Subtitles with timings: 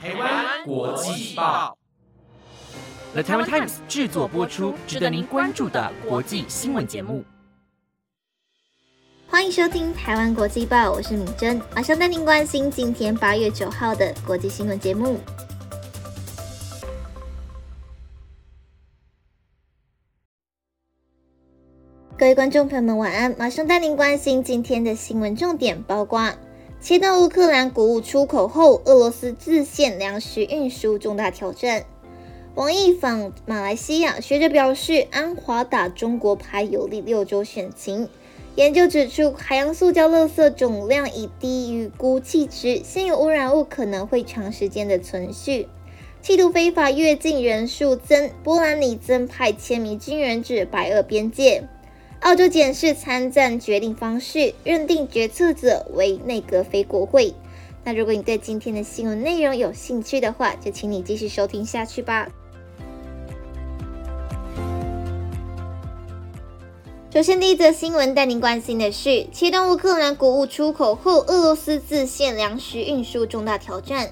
[0.00, 1.76] 台湾国际报
[3.14, 7.24] ，The Taiwan Times 制作播出，值得您关注的国际新闻节目。
[9.26, 15.18] 欢迎收听台湾国际报，我是敏珍，马上带您关心今天八月九号的国际新闻节目。
[22.16, 23.34] 各位观众朋友们，晚安！
[23.36, 26.32] 马上带您关心今天的新闻重点，包括。
[26.80, 31.84] 切断乌克兰谷物出口后，俄罗斯自限粮食运输重大挑战。
[32.54, 38.08] 王毅访马来西亚，学者表示安华打中国牌有利六州选情。
[38.54, 45.68] 研究指出，海洋塑胶垃圾总量已低于估计值，现有污染物可能会长时间的存续。
[46.22, 51.68] 企图非法越境人数增，波兰拟增派千名军人至白俄边界。
[52.20, 57.32] 澳洲检视参战决定方式，认定决策者为内阁非国会。
[57.84, 62.28] 那如果你对今天的新闻内容有兴趣的话，就请你继续收听下去吧。
[67.10, 74.10] 首先，第一则新闻带您关心的是，切断乌克兰谷物出口后，俄罗斯自限粮食运输重大挑战。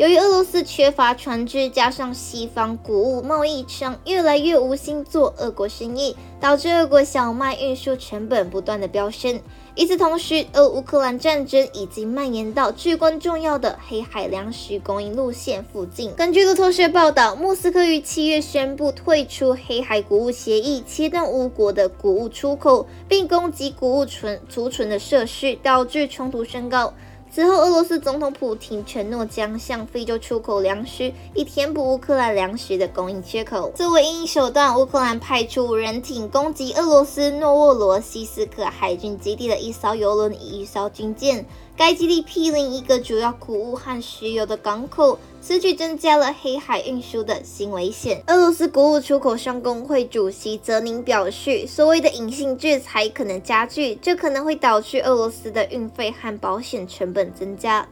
[0.00, 9.38] 由于俄罗斯缺乏船只，加上西方谷物贸易商越来越无心做俄国生意，导致俄国小麦运输成本不断的飙升。
[9.76, 16.14] 与此同时，俄乌克兰战争已经蔓延到至关重要的黑海粮食供应路线附近。
[16.14, 26.94] 根据路透社报道，莫斯科于七月宣布退出黑海谷物协议，切断乌国的谷物出口，并攻击谷物存储存的设施，导致冲突升高。
[27.32, 33.70] 此后，俄罗斯总统普京承诺将向非洲出口粮食，以填补乌克兰粮食的供应缺口。
[33.76, 41.46] 作为应手段，乌克兰派出无人艇攻击俄罗斯诺沃罗西斯克海军基地的一艘油轮与一艘军舰。
[41.76, 45.16] 该基地毗邻一个主要谷物和石油的港口。
[45.42, 48.22] 此举增加了黑海运输的新危险。
[48.26, 57.88] 俄罗斯国务出口商工会主席泽宁表示，所谓的隐性制裁可能加剧，这可能会导致俄罗斯的运费和保险成本增加。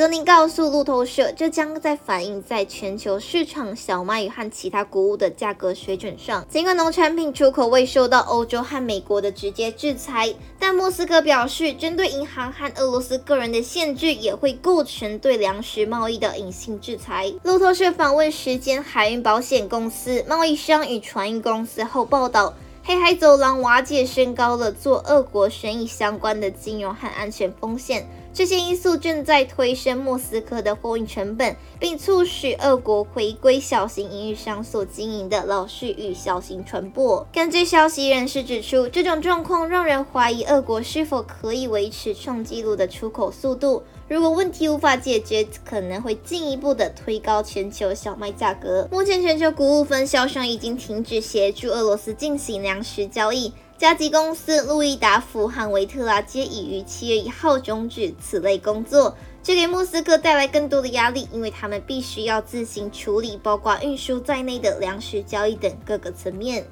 [0.00, 6.42] 泽宁告诉路透社，这将在反映在全球市场小麦和其他谷物的价格水准上。
[6.48, 17.30] 尽管农产品出口未受到欧洲和美国的直接制裁，但莫斯科表示，针对银行和俄罗斯个人的限制也会构成对粮食贸易的隐性制裁。
[17.42, 28.08] 路透社访问时间海运保险公司、贸易商与船运公司后报道，黑海走廊瓦解升高了做俄国生意相关的金融和安全风险。
[28.32, 37.26] 这些因素正在推升莫斯科的货运成本，并促使俄国回归小型营运商所经营的老式与小型船舶。
[37.32, 43.82] 根据消息人士指出，这种状况让人怀疑俄国是否可以维持创纪录的出口速度。
[44.08, 48.88] 如果问题无法解决，可能会进一步的推高全球小麦价格。
[48.90, 53.52] 目前，全球谷物分销商已经停止协助俄罗斯进行粮食交易。
[53.80, 66.66] 加急公司路易达福和维特拉皆已于七月一号终止此类工作，这给莫斯科带来更多的压力，因为他们必须要自行处理包括运输在内的粮食交易等各个层面。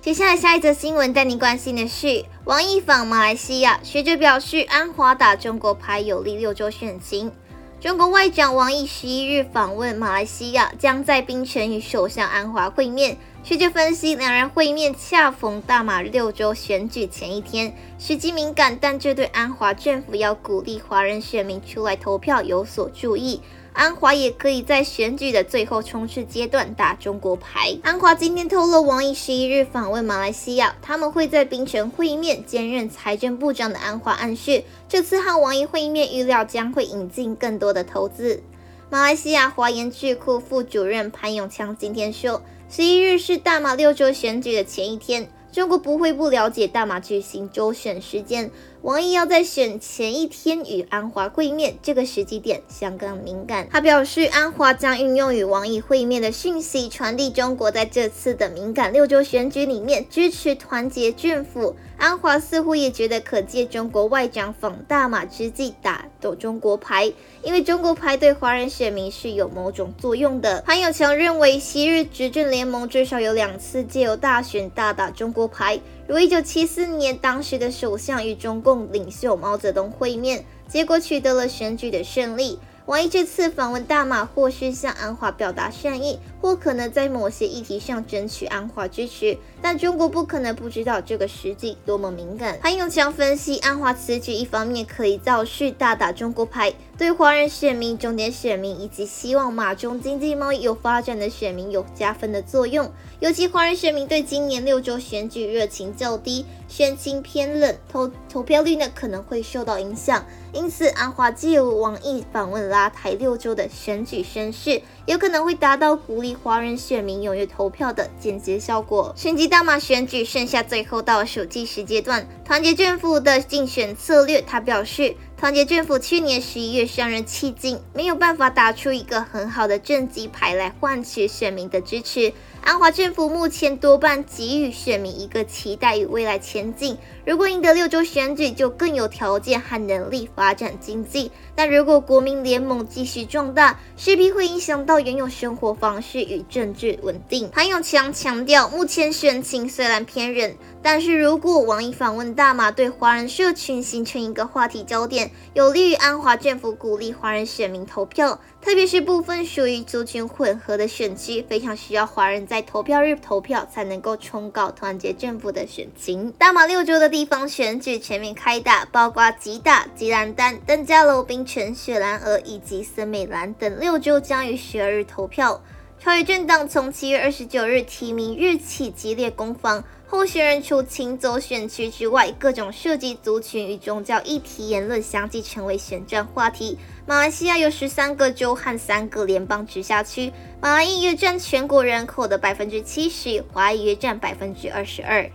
[0.00, 7.30] 接下来下一则新闻带您关心的是，王毅访马来西亚，学者表示安华打中国牌有利六州选情。
[7.78, 13.18] 中国外长王毅十一日访问马来西亚，将在槟城与首相安华会面。
[13.42, 23.42] 学者分析，两人会面恰逢大马六州选举前一天，时机敏感，但这对安华政府要鼓励华人选民出来投票有所注意。
[23.76, 27.76] 安华也可以在选举的最后冲刺阶段打中国牌。
[27.82, 32.42] 安华今天透露，王毅十一日访问马来西亚，他们会在槟城会面。
[32.46, 38.42] 兼任财政部长的安华暗示，这次和王毅会面预料将会引进更多的投资。
[38.88, 45.28] 马来西亚华研智库副主任潘永强今天说，十一日是大马六州选举的前一天。
[45.52, 48.50] 中国不会不了解大马举行州选时间，
[48.86, 53.66] 王毅要在选前一天与安华会面，这个时机点相当敏感。
[53.68, 61.74] 他表示，安华将运用与王毅会面的讯息，传递中国在这次的敏感六州选举里面支持团结政府。
[61.96, 67.12] 安华似乎也觉得可借中国外长访大马之际打斗中国牌，
[67.42, 70.60] 因为中国牌对华人选民是有某种作用的。
[70.60, 82.60] 潘友强认为，昔日执政联盟至少有两次借由大选大打中国牌，如一九七四年当时的首相与中共领袖毛泽东会面，结果取得了选举的胜利。
[82.86, 89.36] 王毅这次访问大马，或是向安华表达善意，或可能在某些议题上争取安华支持。
[89.60, 92.56] 但中国不可能不知道这个时机多么敏感。
[92.62, 102.88] 潘永强分析，安华此举一方面可以造势大打中国牌，对华人选民、重点选民以及希望马中经济贸易有发展的选民有加分的作用。
[103.18, 110.24] 尤其华人选民对今年六州选举热情较低，选情偏冷，投投票率呢可能会受到影响。
[110.52, 119.14] 因此，安华借由王毅访问了拉台六州的选举宣誓，有可能会达到鼓励华人选民踊跃投票的间接效果。
[119.16, 132.34] 升级大马选举剩下最后倒数计时阶段，团结政府的竞选策略，他表示，团结政府去年十一月上任迄今，没有办法打出一个很好的政绩牌来换取选民的支持。
[132.66, 136.98] 安华政府目前多半给予选民一个期待与未来前景。
[137.24, 141.30] 如果赢得六州选举，就更有条件和能力发展经济。
[141.54, 147.48] 但如果国民联盟继续壮大，势必会影响到原有生活方式与政治稳定。
[147.50, 150.52] 潘永强强调，目前选情虽然偏冷，
[150.82, 158.40] 但是如果王毅访问大马，对华人社群形成一个话题焦点，有利于安华政府鼓励华人选民投票。
[158.66, 166.32] 特别是部分属于族群混合的选区，非常需要华人在投票日投票，才能够冲高团结政府的选情。
[166.32, 175.62] 大马六州的地方选举全面开打，包括吉打、吉兰丹、登嘉楼、冰城、雪兰莪以及森美兰等六州将于十二日投票。
[176.00, 179.84] 超越政党从七月二十九日提名日起激烈攻防。
[180.08, 186.78] 候选人除请走选区之外，各种涉及族群与宗教议题言论相继成为选战话题。
[187.06, 195.28] 马来西亚有十三个州和三个联邦直辖区，马来裔约占全国人口的百分之七十，华裔约占百分之二十二。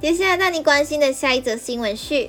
[0.00, 2.28] 接下来带你关心的下一则新闻是：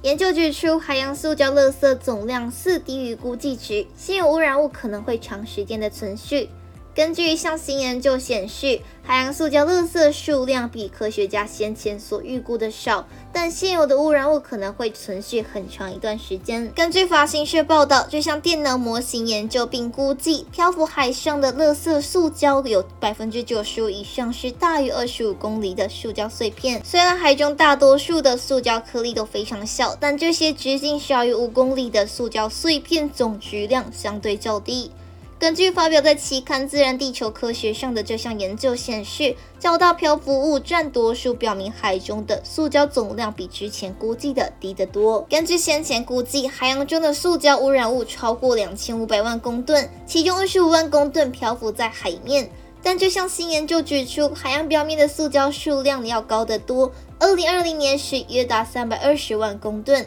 [0.00, 6.48] 研究指出，海洋塑胶垃圾总量似低于估计值，现有污染物可能会长时间的存续。
[6.96, 16.72] 根据一项新研究显示，海洋塑胶垃圾数量比科学家先前所预估的少，但现有的污染物可能会存续很长一段时间。
[16.74, 26.80] 根据法新社报道，这项电脑模型研究并估计，漂浮海上的垃圾塑胶有百分之九十五以上是大于二十五公里的塑胶碎片。
[26.82, 34.90] 虽然海中大多数的塑胶颗粒都非常小，但这些直径小于五公里的塑胶碎片总质量相对较低。
[35.38, 45.26] 根据发表在期刊《自然地球科学》上的这项研究显示，较大漂浮物占多数，表明海中的塑胶总量比之前估计的低得多。
[45.28, 52.50] 根据先前估计，海洋中的塑胶污染物超过两千五百万公吨，其中二十五万公吨漂浮在海面。
[52.82, 60.06] 但这项新研究指出，海洋表面的塑胶数量要高得多，二零二零年时约达三百二十万公吨。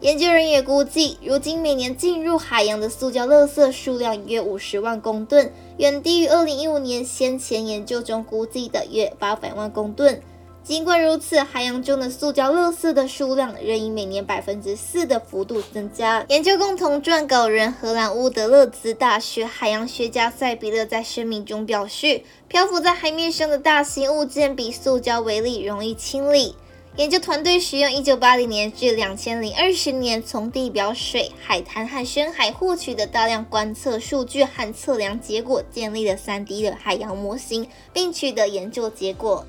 [0.00, 10.20] 研究人也估计，如今每年进入海洋的塑胶垃圾数量约五十万公吨，远低于二零一五年先前研究中估计的约八百万公吨。
[10.62, 16.24] 尽管如此，海洋中的塑胶垃圾的数量仍以每年百分之四的幅度增加。
[16.28, 26.56] 研究共同撰稿人荷兰乌德勒兹大学海洋学家塞比勒在声明中表示，漂浮在海面上的大型物件比塑胶为例容易清理。
[26.96, 39.44] 研究团队使用1980年至2020年从地表水、海滩和深海获取的大量观测数据和测量结果，建立了 3D 的海洋模型，并取得研究结果。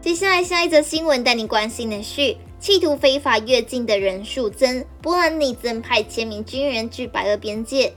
[0.00, 7.92] 接下来，下一则新闻带你关心的是：企图非法越境的人数增，波兰拟增派千名军人至白俄边界。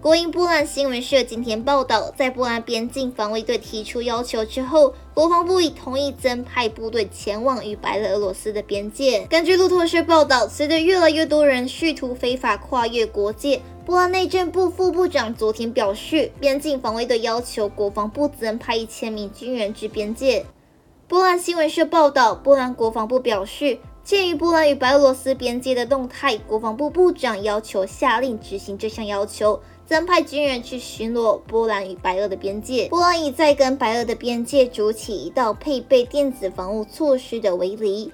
[0.00, 9.26] 国营波兰新闻社今天报道，在波兰边境防卫队提出要求之后，国防部已同意增派部队前往与白俄罗斯的边界。
[9.28, 20.46] 根据路透社报道，随着越来越多人试图非法跨越国界，波兰内政部副部长昨天表示，边境防卫队要求国防部增派一千名军人至边界。
[21.08, 23.78] 波兰新闻社报道，波兰国防部表示。
[24.04, 32.88] 鉴于波兰与白俄罗斯边界的动态，国防部部长要求下令执行这项要求，增派军人去巡逻波兰与白俄的边界。
[32.90, 38.12] 波兰已在跟白俄的边界筑起一道配备电子防护措施的围篱。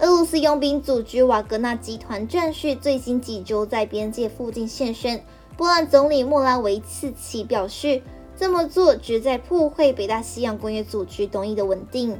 [0.00, 5.22] 俄罗斯佣兵组织瓦格纳集团战士最近几周在边界附近现身。
[5.56, 8.02] 波兰总理莫拉维茨奇表示，
[8.36, 12.18] 这么做旨在破坏北大西洋工业组织东翼的稳定。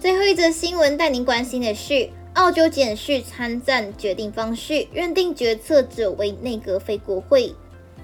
[0.00, 7.50] 最后一则新闻带您关心的是，澳洲检视参战决定方式，认定决策者为内阁非国会。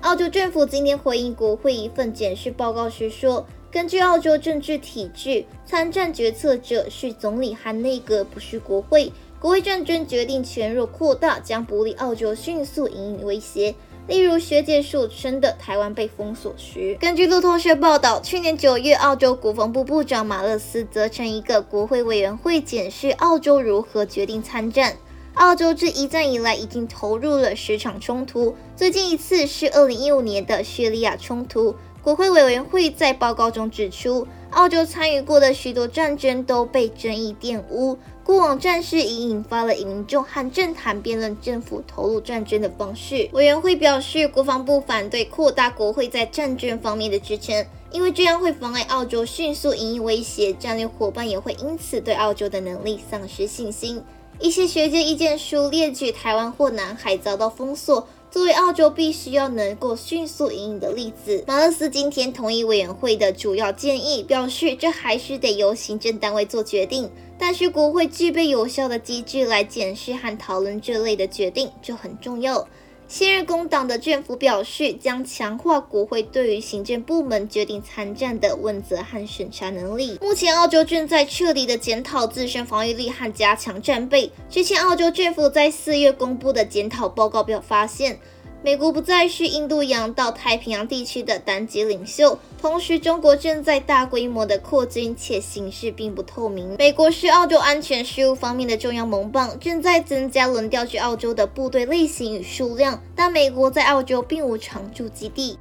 [0.00, 9.12] 澳洲政府今天回应国会一份检视报告时说，根据澳洲政治体制，参战决策者是总理和内阁，不是国会。
[9.38, 13.74] 国会战争决定权若扩大，将不利澳洲迅速引领威胁。
[14.08, 24.96] 例如学界所称的台湾被封锁时，根据路透社报道，去年九月，澳洲国防部部长马勒斯责成一个国会委员会检视澳洲如何决定参战。
[25.34, 31.74] 澳洲自一战以来已经投入了十场冲突，最近一次是二零一五年的叙利亚冲突。
[32.02, 37.96] 国会委员会在报告中指出，澳洲参与过的许多战争都被争议玷污。
[38.24, 43.28] 过往战事已引发了民众和政坛辩论政府投入战争的方式。
[43.32, 54.02] 委员会表示，国防部反对扩大国会在战争方面的支撑，因为这样会妨碍澳洲迅速引领威胁，战略伙伴也会因此对澳洲的能力丧失信心。
[54.38, 58.06] 一些学界意见书列举台湾或南海遭到封锁。
[58.32, 72.66] 作为澳洲必须要能够迅速引领的例子，马勒斯今天同意委员会的主要建议，表示这还是得由行政单位做决定，但是国会具备有效的机制来检视和讨论这类的决定，就很重要。
[73.12, 80.16] 现任工党的政府表示，将强化国会对于行政部门决定参战的问责和审查能力。
[80.22, 84.32] 目前，澳洲正在彻底的检讨自身防御力和加强战备。
[84.48, 88.18] 之前，澳洲政府在四月公布的检讨报告表发现。
[88.64, 96.76] 美国不再是印度洋到太平洋地区的单极领袖，同时中国正在大规模的扩军，且形势并不透明。
[96.78, 105.58] 美国是澳洲安全事务方面的重要盟邦，正在增加轮调去澳洲的部队类型与数量，但美国在澳洲并无常驻基地。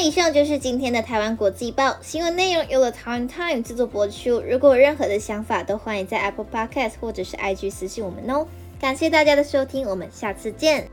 [0.00, 4.40] 以上就是今天的台湾国际报新闻内容，由了台湾 Time 制作播出。
[4.40, 8.46] 如果有任何的想法，都欢迎在 Apple Podcast 或者是 IG 私信我们哦。
[8.80, 10.88] 感谢大家的收听，我们下次见。